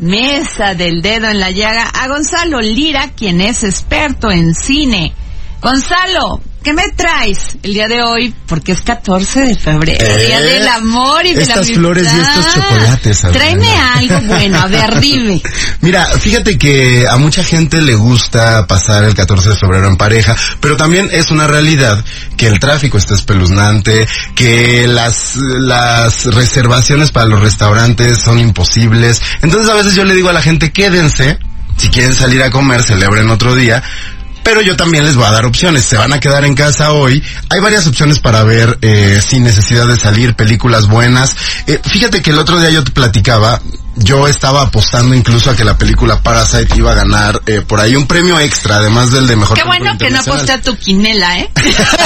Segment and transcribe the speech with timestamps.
[0.00, 5.12] Mesa del dedo en la llaga a Gonzalo Lira, quien es experto en cine.
[5.60, 8.34] Gonzalo, ¿qué me traes el día de hoy?
[8.46, 12.18] Porque es 14 de febrero, Eh, día del amor y de la estas flores y
[12.18, 13.38] estos chocolates, Adriana.
[13.38, 15.42] Tráeme algo bueno, a ver, dime.
[15.80, 20.36] Mira, fíjate que a mucha gente le gusta pasar el 14 de febrero en pareja,
[20.60, 22.04] pero también es una realidad
[22.36, 29.20] que el tráfico está espeluznante, que las, las reservaciones para los restaurantes son imposibles.
[29.42, 31.38] Entonces a veces yo le digo a la gente, quédense,
[31.76, 33.82] si quieren salir a comer, celebren otro día.
[34.42, 35.84] Pero yo también les voy a dar opciones.
[35.84, 37.22] Se van a quedar en casa hoy.
[37.50, 41.36] Hay varias opciones para ver eh, sin necesidad de salir, películas buenas.
[41.66, 43.60] Eh, fíjate que el otro día yo te platicaba,
[43.98, 47.96] yo estaba apostando incluso a que la película Parasite iba a ganar eh, por ahí
[47.96, 51.38] un premio extra, además del de mejor Qué bueno que no aposté a tu quinela,
[51.38, 51.50] ¿eh?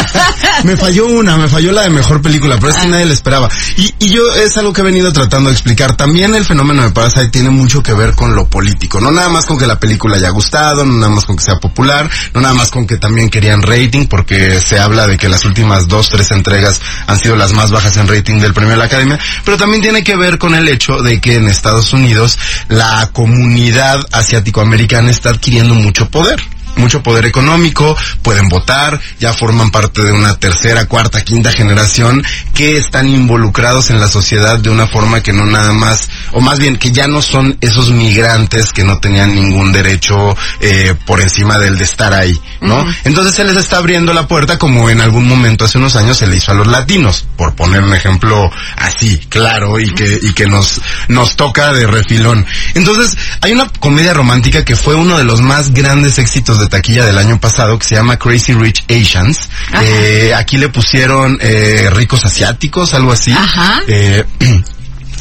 [0.64, 3.48] me falló una, me falló la de mejor película, pero es que nadie la esperaba.
[3.76, 5.96] Y, y yo es algo que he venido tratando de explicar.
[5.96, 9.00] También el fenómeno de Parasite tiene mucho que ver con lo político.
[9.00, 11.56] No nada más con que la película haya gustado, no nada más con que sea
[11.56, 15.44] popular, no nada más con que también querían rating, porque se habla de que las
[15.44, 18.84] últimas dos, tres entregas han sido las más bajas en rating del premio de la
[18.84, 22.38] Academia, pero también tiene que ver con el hecho de que en Estados Unidos
[22.68, 26.40] la comunidad asiático-americana está adquiriendo mucho poder
[26.76, 32.22] mucho poder económico, pueden votar, ya forman parte de una tercera, cuarta, quinta generación
[32.54, 36.58] que están involucrados en la sociedad de una forma que no nada más, o más
[36.58, 41.58] bien que ya no son esos migrantes que no tenían ningún derecho eh, por encima
[41.58, 42.84] del de estar ahí, ¿no?
[43.04, 46.26] Entonces se les está abriendo la puerta como en algún momento hace unos años se
[46.26, 50.46] le hizo a los latinos, por poner un ejemplo así, claro, y que, y que
[50.46, 52.46] nos, nos toca de refilón.
[52.74, 57.04] Entonces, hay una comedia romántica que fue uno de los más grandes éxitos de taquilla
[57.04, 59.48] del año pasado que se llama Crazy Rich Asians.
[59.82, 63.32] Eh, aquí le pusieron eh, ricos asiáticos, algo así.
[63.32, 63.82] Ajá.
[63.86, 64.24] Eh,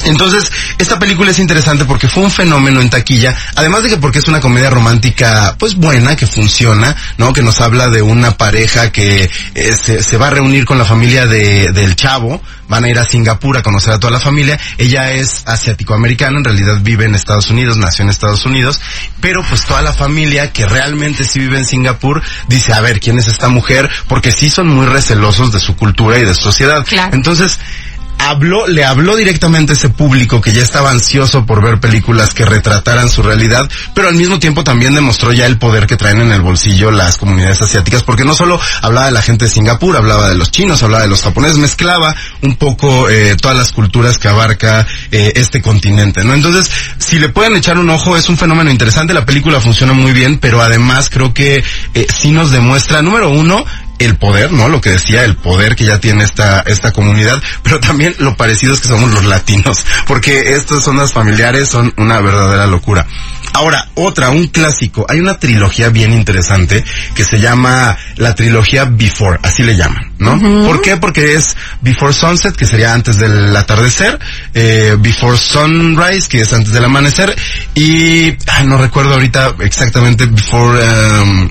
[0.05, 4.19] Entonces, esta película es interesante porque fue un fenómeno en taquilla, además de que porque
[4.19, 7.33] es una comedia romántica, pues buena, que funciona, ¿no?
[7.33, 10.85] Que nos habla de una pareja que eh, se, se va a reunir con la
[10.85, 12.41] familia de, del chavo,
[12.71, 16.45] van a ir a Singapur a conocer a toda la familia, ella es asiático-americana, en
[16.45, 18.79] realidad vive en Estados Unidos, nació en Estados Unidos,
[19.19, 23.19] pero pues toda la familia que realmente sí vive en Singapur dice, a ver, ¿quién
[23.19, 23.89] es esta mujer?
[24.07, 26.85] Porque sí son muy recelosos de su cultura y de su sociedad.
[26.87, 27.13] Claro.
[27.13, 27.59] Entonces,
[28.21, 32.45] habló, le habló directamente a ese público que ya estaba ansioso por ver películas que
[32.45, 36.31] retrataran su realidad, pero al mismo tiempo también demostró ya el poder que traen en
[36.31, 40.29] el bolsillo las comunidades asiáticas, porque no solo hablaba de la gente de Singapur, hablaba
[40.29, 44.27] de los chinos, hablaba de los japoneses, mezclaba un poco eh, todas las culturas que
[44.27, 46.33] abarca eh, este continente, ¿no?
[46.33, 50.11] Entonces, si le pueden echar un ojo, es un fenómeno interesante, la película funciona muy
[50.11, 53.65] bien, pero además creo que eh, sí nos demuestra, número uno,
[54.03, 54.67] el poder, ¿no?
[54.67, 58.79] Lo que decía, el poder que ya tiene esta, esta comunidad, pero también lo parecidos
[58.79, 63.05] que somos los latinos, porque estas zonas familiares son una verdadera locura.
[63.53, 69.39] Ahora, otra, un clásico, hay una trilogía bien interesante que se llama la trilogía Before,
[69.43, 70.39] así le llaman, ¿no?
[70.65, 70.95] ¿Por qué?
[70.95, 74.17] Porque es Before Sunset, que sería antes del atardecer,
[74.53, 77.35] eh, Before Sunrise, que es antes del amanecer,
[77.75, 81.49] y, ay, no recuerdo ahorita exactamente Before, um,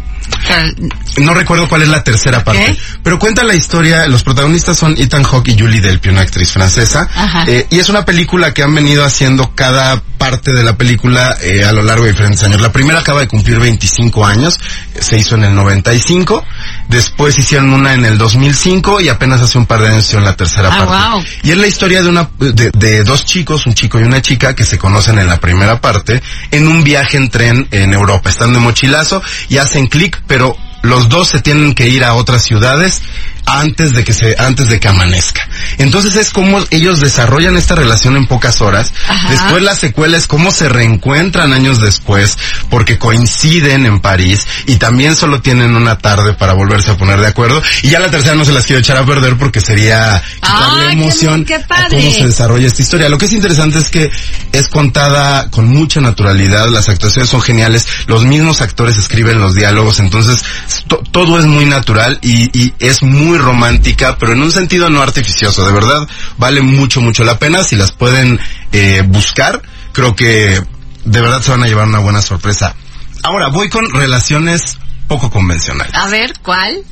[1.19, 5.23] no recuerdo cuál es la tercera parte, pero cuenta la historia, los protagonistas son Ethan
[5.25, 7.45] Hawke y Julie Delpy, una actriz francesa, Ajá.
[7.47, 11.65] eh, y es una película que han venido haciendo cada parte de la película eh,
[11.65, 12.61] a lo largo de diferentes años.
[12.61, 14.59] La primera acaba de cumplir 25 años,
[14.99, 16.45] se hizo en el 95,
[16.91, 20.37] después hicieron una en el 2005 y apenas hace un par de años hicieron la
[20.37, 21.11] tercera Ah, parte.
[21.17, 21.25] wow.
[21.45, 24.55] Y es la historia de una de, de dos chicos, un chico y una chica
[24.55, 26.21] que se conocen en la primera parte
[26.51, 28.29] en un viaje en tren en Europa.
[28.31, 32.43] Están de mochilazo y hacen clic, pero los dos se tienen que ir a otras
[32.43, 33.03] ciudades
[33.47, 35.43] antes de que se antes de que amanezca.
[35.79, 38.93] Entonces es como ellos desarrollan esta relación en pocas horas.
[39.09, 39.31] Ajá.
[39.31, 42.37] Después la secuela es cómo se reencuentran años después
[42.69, 47.27] porque coinciden en París y también solo tienen una tarde para volverse a poner de
[47.27, 47.63] acuerdo.
[47.83, 51.45] Y ya la tercera no se las quiero echar a perder porque sería quitarle emoción
[51.45, 51.67] qué a cómo
[52.13, 53.09] se desarrolla esta historia.
[53.09, 54.11] Lo que es interesante es que
[54.53, 60.01] es contada con mucha naturalidad, las actuaciones son geniales, los mismos actores escriben los diálogos,
[60.01, 60.43] entonces
[60.89, 65.03] to- todo es muy natural y, y es muy romántica, pero en un sentido no
[65.03, 66.09] artificioso, de verdad
[66.39, 68.39] vale mucho, mucho la pena si las pueden
[68.73, 69.63] eh, buscar,
[69.93, 70.63] creo que
[71.05, 72.75] de verdad se van a llevar una buena sorpresa.
[73.23, 74.79] Ahora, voy con relaciones
[75.09, 75.95] poco convencionales.
[75.95, 76.85] A ver, ¿cuál?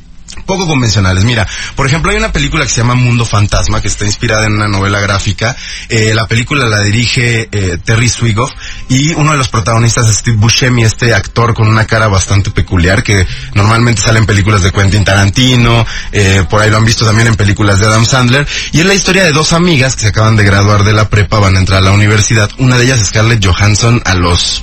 [0.46, 1.24] Poco convencionales.
[1.24, 4.54] Mira, por ejemplo, hay una película que se llama Mundo Fantasma, que está inspirada en
[4.54, 5.56] una novela gráfica.
[5.88, 8.50] Eh, la película la dirige eh, Terry Swigoff
[8.88, 13.02] y uno de los protagonistas es Steve Buscemi, este actor con una cara bastante peculiar
[13.02, 17.28] que normalmente sale en películas de Quentin Tarantino, eh, por ahí lo han visto también
[17.28, 18.46] en películas de Adam Sandler.
[18.72, 21.38] Y es la historia de dos amigas que se acaban de graduar de la prepa,
[21.38, 22.50] van a entrar a la universidad.
[22.58, 24.62] Una de ellas es Scarlett Johansson a los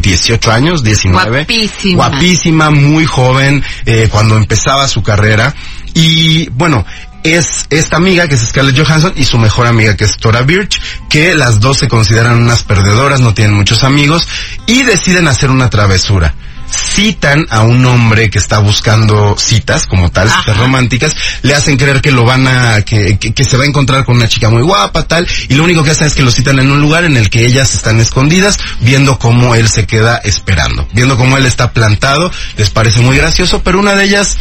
[0.00, 1.44] 18 años, 19.
[1.44, 2.08] Guapísima.
[2.08, 5.54] Guapísima, muy joven, eh, cuando empezaba su carrera.
[5.94, 6.84] Y bueno,
[7.22, 10.80] es esta amiga que es Scarlett Johansson y su mejor amiga que es Tora Birch,
[11.08, 14.28] que las dos se consideran unas perdedoras, no tienen muchos amigos
[14.66, 16.34] y deciden hacer una travesura
[16.70, 22.00] citan a un hombre que está buscando citas como tal, citas románticas, le hacen creer
[22.00, 24.62] que lo van a, que, que, que, se va a encontrar con una chica muy
[24.62, 27.16] guapa, tal, y lo único que hacen es que lo citan en un lugar en
[27.16, 31.72] el que ellas están escondidas, viendo cómo él se queda esperando, viendo cómo él está
[31.72, 34.36] plantado, les parece muy gracioso, pero una de ellas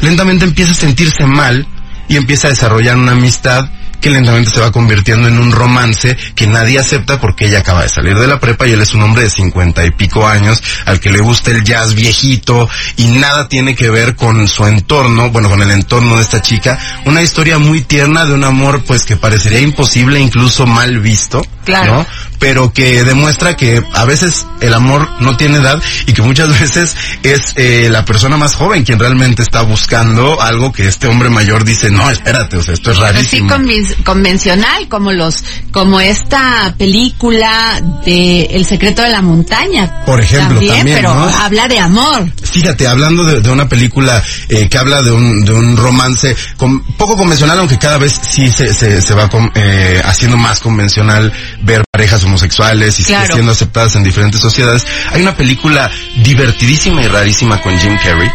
[0.00, 1.66] lentamente empieza a sentirse mal
[2.08, 3.68] y empieza a desarrollar una amistad
[4.00, 7.88] que lentamente se va convirtiendo en un romance que nadie acepta porque ella acaba de
[7.88, 11.00] salir de la prepa y él es un hombre de cincuenta y pico años al
[11.00, 15.48] que le gusta el jazz viejito y nada tiene que ver con su entorno, bueno,
[15.48, 16.78] con el entorno de esta chica.
[17.04, 21.94] Una historia muy tierna de un amor pues que parecería imposible, incluso mal visto, claro.
[21.94, 22.06] ¿no?
[22.40, 26.96] Pero que demuestra que a veces el amor no tiene edad y que muchas veces
[27.22, 31.64] es eh, la persona más joven quien realmente está buscando algo que este hombre mayor
[31.64, 33.48] dice, no, espérate, o sea, esto es rarísimo.
[33.56, 40.04] Sí, convencional, como los, como esta película de El secreto de la montaña.
[40.04, 41.24] Por ejemplo, también, también pero ¿no?
[41.24, 42.32] habla de amor.
[42.42, 46.82] Fíjate, hablando de, de una película eh, que habla de un, de un romance con,
[46.96, 51.32] poco convencional, aunque cada vez sí se, se, se va con, eh, haciendo más convencional
[51.62, 53.34] ver parejas homosexuales y Claro.
[53.34, 54.86] siendo aceptadas en diferentes sociedades.
[55.12, 55.90] Hay una película
[56.24, 58.30] divertidísima y rarísima con Jim Carrey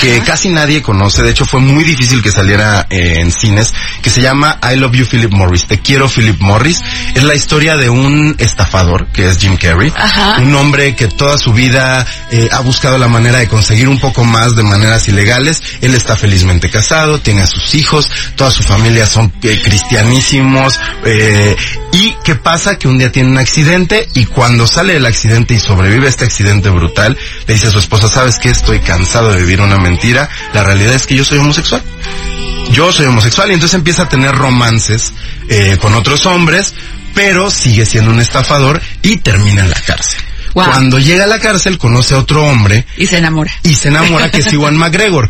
[0.00, 3.72] que casi nadie conoce, de hecho fue muy difícil que saliera eh, en cines,
[4.02, 6.80] que se llama I Love You Philip Morris, Te quiero Philip Morris,
[7.14, 10.36] es la historia de un estafador, que es Jim Carrey, Ajá.
[10.40, 14.24] un hombre que toda su vida eh, ha buscado la manera de conseguir un poco
[14.24, 19.06] más de maneras ilegales, él está felizmente casado, tiene a sus hijos, toda su familia
[19.06, 21.56] son eh, cristianísimos, eh,
[21.92, 25.58] y qué pasa que un día tiene un accidente y cuando sale del accidente y
[25.58, 27.16] sobrevive a este accidente brutal,
[27.46, 28.50] le dice a su esposa, ¿sabes qué?
[28.50, 31.82] Estoy cansado de vivir una mentira, la realidad es que yo soy homosexual.
[32.72, 35.12] Yo soy homosexual y entonces empieza a tener romances
[35.48, 36.74] eh, con otros hombres,
[37.14, 40.20] pero sigue siendo un estafador y termina en la cárcel.
[40.54, 40.64] Wow.
[40.64, 43.52] Cuando llega a la cárcel conoce a otro hombre Y se enamora.
[43.62, 45.28] y se enamora que es Iwan McGregor.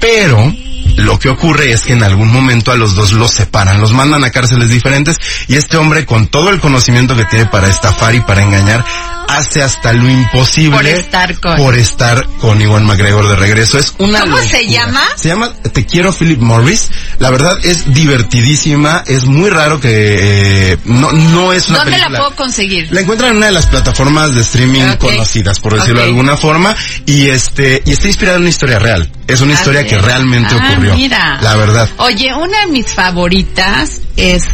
[0.00, 0.54] Pero
[0.96, 4.24] lo que ocurre es que en algún momento a los dos los separan, los mandan
[4.24, 5.16] a cárceles diferentes
[5.48, 8.84] y este hombre con todo el conocimiento que tiene para estafar y para engañar
[9.28, 13.78] hace hasta lo imposible Por estar con- por estar con Iwan McGregor de regreso.
[13.78, 15.02] Es una ¿Cómo se llama?
[15.16, 16.90] Se llama Te quiero Philip Morris.
[17.18, 22.08] La verdad es divertidísima, es muy raro que eh, no no es una ¿Dónde la
[22.08, 22.88] puedo conseguir?
[22.90, 26.74] La encuentran en una de las plataformas de streaming conocidas, por decirlo de alguna forma,
[27.06, 29.10] y este, y está inspirada en una historia real.
[29.26, 30.00] Es una historia Ah, que sí.
[30.00, 30.94] realmente Ah, ocurrió.
[30.96, 31.38] mira.
[31.42, 31.88] La verdad.
[31.98, 34.44] Oye, una de mis favoritas es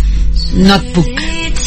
[0.53, 1.07] Notebook.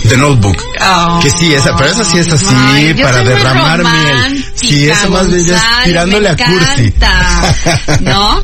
[0.08, 0.58] The Notebook.
[0.80, 1.20] Oh.
[1.22, 4.46] Que sí, esa, pero esa sí es así Ay, para derramar miel.
[4.56, 6.94] Sí, esa más bien ya es tirándole a cursi.
[8.02, 8.42] ¿No?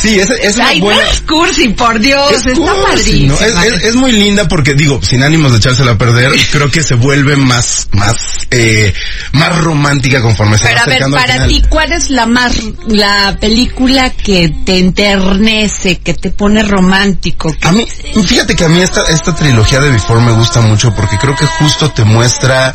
[0.00, 1.02] Sí, es una Ay, buena.
[1.02, 3.34] no es cursi, por Dios, Es está cursi, padrísima.
[3.34, 3.40] ¿no?
[3.40, 6.82] Es, es- es muy linda porque digo, sin ánimos de echársela a perder, creo que
[6.82, 8.16] se vuelve más, más,
[8.50, 8.92] eh,
[9.32, 12.54] más romántica conforme se Pero va a ver, acercando para ti, ¿cuál es la más,
[12.88, 17.52] la película que te enternece, que te pone romántico?
[17.52, 17.86] que- A mí,
[18.26, 21.46] fíjate que a mí esta, esta trilogía de Before me gusta mucho porque creo que
[21.46, 22.72] justo te muestra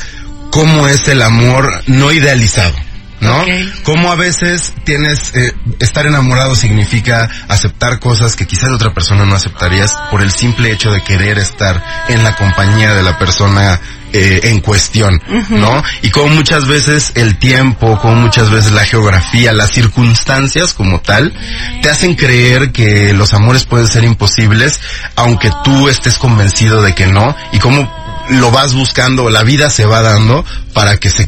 [0.52, 2.74] cómo es el amor no idealizado.
[3.24, 3.42] ¿No?
[3.42, 3.50] Ok.
[3.84, 9.36] Cómo a veces tienes, eh, estar enamorado significa aceptar cosas que quizás otra persona no
[9.36, 13.80] aceptarías por el simple hecho de querer estar en la compañía de la persona
[14.16, 15.82] eh, en cuestión, ¿no?
[16.04, 21.34] Y como muchas veces el tiempo, como muchas veces la geografía, las circunstancias como tal,
[21.82, 24.80] te hacen creer que los amores pueden ser imposibles,
[25.16, 27.92] aunque tú estés convencido de que no, y cómo
[28.30, 31.28] lo vas buscando, la vida se va dando para que se